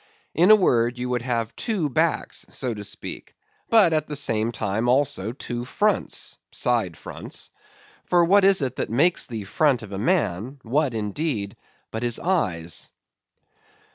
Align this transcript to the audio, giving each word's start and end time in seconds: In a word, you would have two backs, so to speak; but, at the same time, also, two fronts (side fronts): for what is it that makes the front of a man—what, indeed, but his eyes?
In 0.33 0.49
a 0.49 0.55
word, 0.55 0.97
you 0.97 1.09
would 1.09 1.21
have 1.21 1.55
two 1.55 1.87
backs, 1.87 2.47
so 2.49 2.73
to 2.73 2.83
speak; 2.83 3.35
but, 3.69 3.93
at 3.93 4.07
the 4.07 4.15
same 4.15 4.51
time, 4.51 4.89
also, 4.89 5.31
two 5.31 5.63
fronts 5.63 6.39
(side 6.51 6.97
fronts): 6.97 7.51
for 8.05 8.25
what 8.25 8.43
is 8.43 8.63
it 8.63 8.77
that 8.77 8.89
makes 8.89 9.27
the 9.27 9.43
front 9.43 9.83
of 9.83 9.91
a 9.91 9.99
man—what, 9.99 10.95
indeed, 10.95 11.55
but 11.91 12.01
his 12.01 12.17
eyes? 12.17 12.89